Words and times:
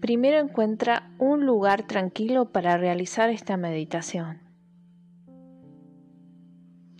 Primero 0.00 0.38
encuentra 0.38 1.10
un 1.18 1.44
lugar 1.44 1.86
tranquilo 1.86 2.52
para 2.52 2.78
realizar 2.78 3.28
esta 3.28 3.58
meditación. 3.58 4.38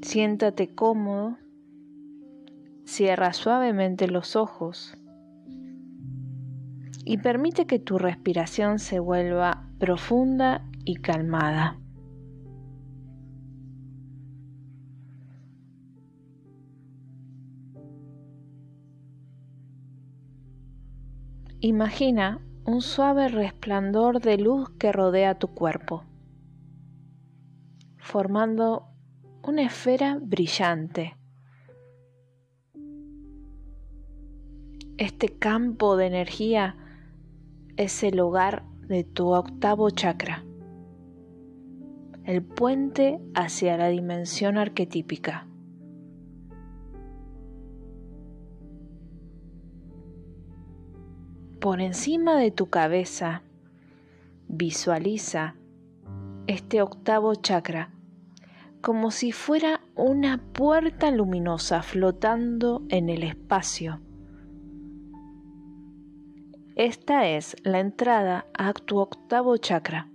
Siéntate 0.00 0.74
cómodo, 0.74 1.36
cierra 2.84 3.32
suavemente 3.32 4.06
los 4.06 4.36
ojos 4.36 4.96
y 7.04 7.18
permite 7.18 7.66
que 7.66 7.80
tu 7.80 7.98
respiración 7.98 8.78
se 8.78 9.00
vuelva 9.00 9.68
profunda 9.78 10.64
y 10.84 10.96
calmada. 10.96 11.80
Imagina 21.60 22.40
un 22.66 22.80
suave 22.80 23.28
resplandor 23.28 24.20
de 24.20 24.38
luz 24.38 24.70
que 24.78 24.90
rodea 24.90 25.38
tu 25.38 25.48
cuerpo, 25.48 26.04
formando 27.98 28.86
una 29.42 29.62
esfera 29.62 30.18
brillante. 30.18 31.14
Este 34.96 35.28
campo 35.28 35.98
de 35.98 36.06
energía 36.06 36.76
es 37.76 38.02
el 38.02 38.18
hogar 38.20 38.64
de 38.88 39.04
tu 39.04 39.34
octavo 39.34 39.90
chakra, 39.90 40.42
el 42.24 42.42
puente 42.42 43.20
hacia 43.34 43.76
la 43.76 43.88
dimensión 43.88 44.56
arquetípica. 44.56 45.46
Por 51.64 51.80
encima 51.80 52.36
de 52.36 52.50
tu 52.50 52.66
cabeza, 52.66 53.40
visualiza 54.48 55.56
este 56.46 56.82
octavo 56.82 57.34
chakra 57.36 57.90
como 58.82 59.10
si 59.10 59.32
fuera 59.32 59.80
una 59.96 60.42
puerta 60.52 61.10
luminosa 61.10 61.82
flotando 61.82 62.82
en 62.90 63.08
el 63.08 63.22
espacio. 63.22 64.02
Esta 66.76 67.28
es 67.28 67.56
la 67.62 67.80
entrada 67.80 68.44
a 68.52 68.74
tu 68.74 68.98
octavo 68.98 69.56
chakra, 69.56 70.10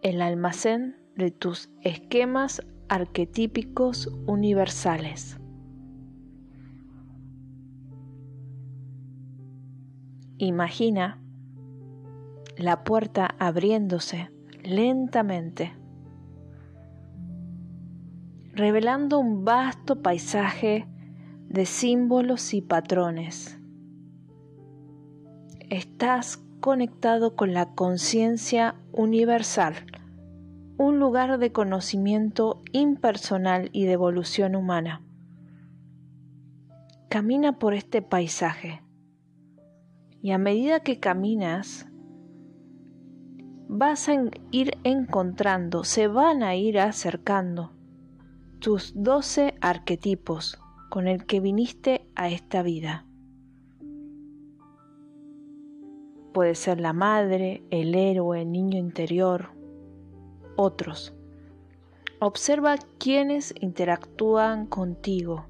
el 0.00 0.22
almacén 0.22 0.96
de 1.16 1.30
tus 1.30 1.68
esquemas 1.82 2.62
arquetípicos 2.88 4.06
universales. 4.26 5.38
Imagina 10.44 11.20
la 12.56 12.82
puerta 12.82 13.36
abriéndose 13.38 14.28
lentamente, 14.64 15.72
revelando 18.52 19.20
un 19.20 19.44
vasto 19.44 20.02
paisaje 20.02 20.88
de 21.48 21.64
símbolos 21.64 22.54
y 22.54 22.60
patrones. 22.60 23.60
Estás 25.70 26.42
conectado 26.58 27.36
con 27.36 27.54
la 27.54 27.76
conciencia 27.76 28.74
universal, 28.90 29.74
un 30.76 30.98
lugar 30.98 31.38
de 31.38 31.52
conocimiento 31.52 32.62
impersonal 32.72 33.70
y 33.72 33.84
de 33.84 33.92
evolución 33.92 34.56
humana. 34.56 35.02
Camina 37.08 37.60
por 37.60 37.74
este 37.74 38.02
paisaje 38.02 38.81
y 40.22 40.30
a 40.30 40.38
medida 40.38 40.80
que 40.80 41.00
caminas, 41.00 41.88
vas 43.68 44.08
a 44.08 44.14
ir 44.52 44.78
encontrando, 44.84 45.82
se 45.82 46.06
van 46.06 46.44
a 46.44 46.54
ir 46.54 46.78
acercando 46.78 47.72
tus 48.60 48.92
doce 48.94 49.54
arquetipos 49.60 50.60
con 50.90 51.08
el 51.08 51.26
que 51.26 51.40
viniste 51.40 52.06
a 52.14 52.28
esta 52.28 52.62
vida. 52.62 53.04
Puede 56.32 56.54
ser 56.54 56.80
la 56.80 56.92
madre, 56.92 57.64
el 57.70 57.94
héroe, 57.96 58.42
el 58.42 58.52
niño 58.52 58.78
interior, 58.78 59.50
otros. 60.56 61.14
Observa 62.20 62.76
quiénes 62.98 63.52
interactúan 63.60 64.66
contigo 64.66 65.46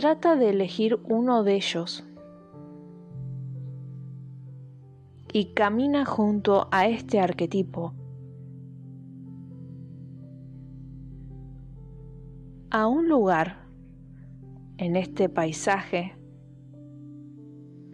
Trata 0.00 0.34
de 0.34 0.48
elegir 0.48 0.98
uno 1.10 1.44
de 1.44 1.56
ellos 1.56 2.08
y 5.30 5.52
camina 5.52 6.06
junto 6.06 6.68
a 6.70 6.86
este 6.86 7.20
arquetipo. 7.20 7.92
A 12.70 12.86
un 12.86 13.10
lugar 13.10 13.66
en 14.78 14.96
este 14.96 15.28
paisaje 15.28 16.16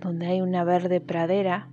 donde 0.00 0.26
hay 0.26 0.42
una 0.42 0.62
verde 0.62 1.00
pradera, 1.00 1.72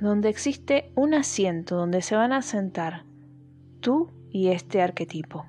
donde 0.00 0.28
existe 0.28 0.92
un 0.94 1.14
asiento 1.14 1.74
donde 1.74 2.00
se 2.00 2.14
van 2.14 2.32
a 2.32 2.42
sentar 2.42 3.06
tú 3.80 4.12
y 4.30 4.50
este 4.50 4.80
arquetipo 4.80 5.46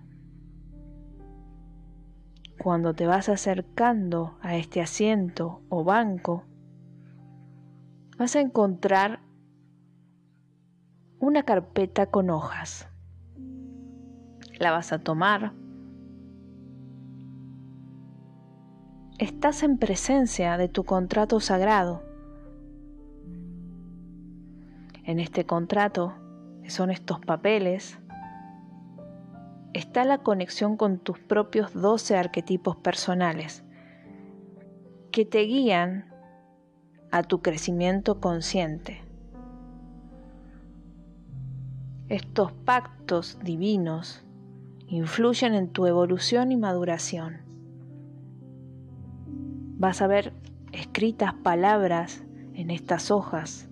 cuando 2.65 2.95
te 2.95 3.05
vas 3.05 3.29
acercando 3.29 4.39
a 4.41 4.55
este 4.55 4.81
asiento 4.81 5.61
o 5.69 5.83
banco, 5.83 6.45
vas 8.17 8.35
a 8.35 8.41
encontrar 8.41 9.19
una 11.19 11.43
carpeta 11.43 12.07
con 12.07 12.31
hojas. 12.31 12.89
La 14.57 14.71
vas 14.71 14.91
a 14.93 14.97
tomar. 14.97 15.53
Estás 19.19 19.61
en 19.61 19.77
presencia 19.77 20.57
de 20.57 20.67
tu 20.67 20.85
contrato 20.85 21.39
sagrado. 21.41 22.01
En 25.03 25.19
este 25.19 25.45
contrato, 25.45 26.15
que 26.63 26.71
son 26.71 26.89
estos 26.89 27.19
papeles, 27.19 27.99
está 29.95 30.03
la 30.03 30.17
conexión 30.17 30.75
con 30.75 31.00
tus 31.00 31.19
propios 31.19 31.73
12 31.73 32.17
arquetipos 32.17 32.75
personales 32.75 33.63
que 35.09 35.23
te 35.23 35.44
guían 35.44 36.13
a 37.11 37.23
tu 37.23 37.41
crecimiento 37.41 38.19
consciente. 38.19 39.01
Estos 42.09 42.51
pactos 42.51 43.39
divinos 43.41 44.25
influyen 44.88 45.53
en 45.53 45.69
tu 45.69 45.85
evolución 45.85 46.51
y 46.51 46.57
maduración. 46.57 47.38
Vas 49.78 50.01
a 50.01 50.07
ver 50.07 50.34
escritas 50.73 51.35
palabras 51.35 52.22
en 52.53 52.69
estas 52.69 53.11
hojas 53.11 53.69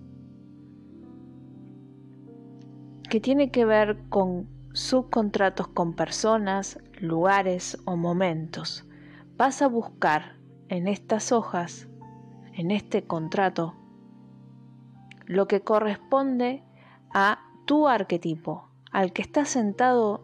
que 3.09 3.19
tiene 3.19 3.51
que 3.51 3.66
ver 3.66 3.97
con 4.07 4.62
subcontratos 4.73 5.67
con 5.67 5.94
personas, 5.94 6.79
lugares 7.00 7.78
o 7.85 7.95
momentos. 7.95 8.88
Vas 9.38 9.61
a 9.61 9.67
buscar 9.67 10.38
en 10.67 10.88
estas 10.88 11.31
hojas, 11.31 11.88
en 12.53 12.72
este 12.72 13.03
contrato, 13.03 13.75
lo 15.28 15.47
que 15.47 15.62
corresponde 15.62 16.63
a 17.13 17.39
tu 17.66 17.88
arquetipo, 17.88 18.69
al 18.91 19.13
que 19.13 19.22
está 19.22 19.45
sentado 19.45 20.23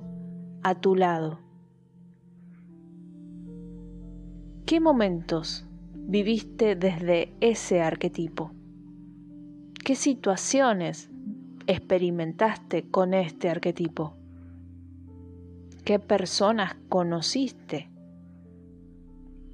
a 0.63 0.75
tu 0.75 0.95
lado. 0.95 1.39
¿Qué 4.65 4.79
momentos 4.79 5.67
viviste 5.93 6.75
desde 6.75 7.35
ese 7.39 7.81
arquetipo? 7.81 8.51
¿Qué 9.85 9.95
situaciones 9.95 11.09
experimentaste 11.67 12.89
con 12.89 13.13
este 13.13 13.49
arquetipo? 13.49 14.18
Qué 15.89 15.97
personas 15.97 16.75
conociste 16.87 17.89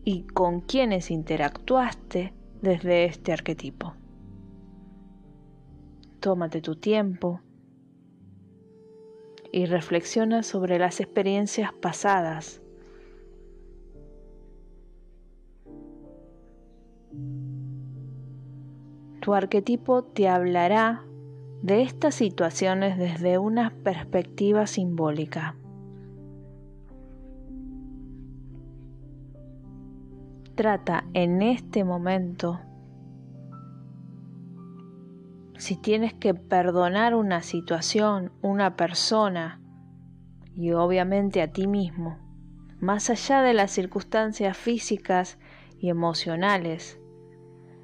y 0.04 0.24
con 0.24 0.60
quiénes 0.60 1.10
interactuaste 1.10 2.34
desde 2.62 3.06
este 3.06 3.32
arquetipo. 3.32 3.94
Tómate 6.20 6.60
tu 6.60 6.76
tiempo 6.76 7.40
y 9.54 9.66
reflexiona 9.66 10.44
sobre 10.44 10.78
las 10.78 11.00
experiencias 11.00 11.72
pasadas. 11.72 12.62
Tu 19.22 19.34
arquetipo 19.34 20.04
te 20.04 20.28
hablará 20.28 21.06
de 21.62 21.82
estas 21.82 22.14
situaciones 22.14 22.98
desde 22.98 23.38
una 23.38 23.74
perspectiva 23.86 24.68
simbólica. 24.68 25.56
Trata 30.56 31.06
en 31.14 31.42
este 31.42 31.84
momento, 31.84 32.60
si 35.58 35.78
tienes 35.78 36.14
que 36.14 36.34
perdonar 36.34 37.16
una 37.16 37.42
situación, 37.42 38.32
una 38.42 38.76
persona 38.76 39.62
y 40.56 40.72
obviamente 40.72 41.42
a 41.42 41.52
ti 41.52 41.68
mismo, 41.68 42.18
más 42.80 43.10
allá 43.10 43.42
de 43.42 43.54
las 43.54 43.72
circunstancias 43.72 44.58
físicas 44.58 45.38
y 45.80 45.90
emocionales, 45.90 47.00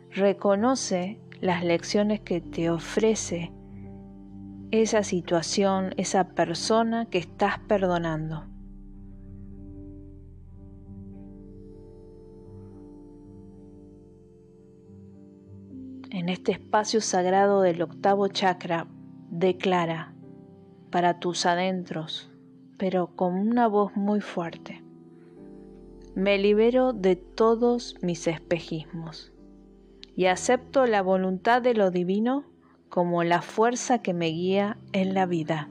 reconoce 0.10 1.20
las 1.40 1.64
lecciones 1.64 2.20
que 2.22 2.42
te 2.42 2.70
ofrece 2.70 3.52
esa 4.72 5.04
situación, 5.04 5.94
esa 5.98 6.30
persona 6.30 7.06
que 7.06 7.18
estás 7.18 7.60
perdonando. 7.60 8.51
Este 16.32 16.54
espacio 16.54 17.02
sagrado 17.02 17.62
del 17.62 17.82
octavo 17.82 18.28
chakra, 18.28 18.88
declara 19.30 20.14
para 20.90 21.20
tus 21.20 21.46
adentros, 21.46 22.30
pero 22.78 23.16
con 23.16 23.36
una 23.36 23.68
voz 23.68 23.96
muy 23.96 24.22
fuerte. 24.22 24.82
Me 26.16 26.38
libero 26.38 26.94
de 26.94 27.16
todos 27.16 27.96
mis 28.02 28.28
espejismos 28.28 29.32
y 30.16 30.26
acepto 30.26 30.86
la 30.86 31.02
voluntad 31.02 31.62
de 31.62 31.74
lo 31.74 31.92
divino 31.92 32.46
como 32.90 33.24
la 33.24 33.42
fuerza 33.42 34.02
que 34.02 34.14
me 34.14 34.28
guía 34.28 34.78
en 34.92 35.14
la 35.14 35.26
vida. 35.26 35.70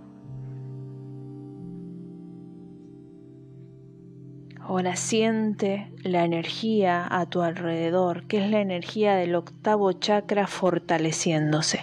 Ahora 4.70 4.94
siente 4.94 5.93
la 6.05 6.25
energía 6.25 7.05
a 7.11 7.26
tu 7.26 7.43
alrededor, 7.43 8.28
que 8.28 8.44
es 8.44 8.52
la 8.52 8.61
energía 8.61 9.17
del 9.17 9.34
octavo 9.34 9.90
chakra 9.94 10.46
fortaleciéndose. 10.46 11.81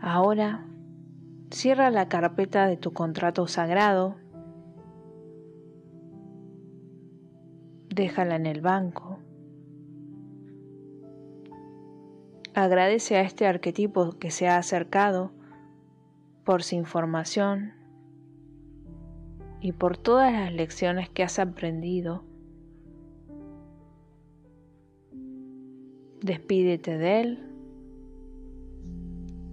Ahora 0.00 0.66
cierra 1.52 1.90
la 1.90 2.08
carpeta 2.08 2.66
de 2.66 2.76
tu 2.76 2.92
contrato 2.92 3.46
sagrado 3.46 4.16
déjala 7.88 8.34
en 8.34 8.46
el 8.46 8.62
banco. 8.62 9.20
Agradece 12.56 13.18
a 13.18 13.20
este 13.20 13.46
arquetipo 13.46 14.12
que 14.12 14.30
se 14.30 14.48
ha 14.48 14.56
acercado 14.56 15.30
por 16.42 16.62
su 16.62 16.74
información 16.74 17.74
y 19.60 19.72
por 19.72 19.98
todas 19.98 20.32
las 20.32 20.54
lecciones 20.54 21.10
que 21.10 21.22
has 21.22 21.38
aprendido. 21.38 22.24
Despídete 26.22 26.96
de 26.96 27.20
él. 27.20 27.52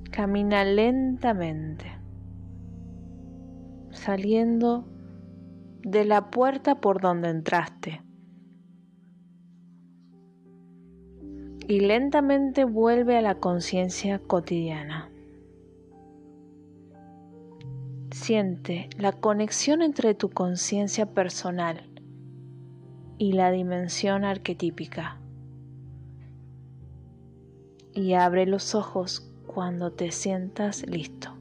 Camina 0.10 0.64
lentamente, 0.64 1.92
saliendo 3.92 4.88
de 5.82 6.06
la 6.06 6.32
puerta 6.32 6.80
por 6.80 7.02
donde 7.02 7.32
entraste. 7.32 8.02
Y 11.68 11.80
lentamente 11.80 12.66
vuelve 12.66 13.18
a 13.18 13.22
la 13.22 13.36
conciencia 13.36 14.20
cotidiana. 14.20 15.10
Siente 18.12 18.90
la 18.98 19.12
conexión 19.12 19.82
entre 19.82 20.14
tu 20.14 20.30
conciencia 20.30 21.08
personal 21.14 21.90
y 23.18 23.34
la 23.34 23.52
dimensión 23.52 24.24
arquetípica. 24.24 25.20
Y 27.94 28.14
abre 28.14 28.46
los 28.46 28.76
ojos 28.76 29.32
cuando 29.48 29.92
te 29.92 30.12
sientas 30.12 30.86
listo. 30.88 31.33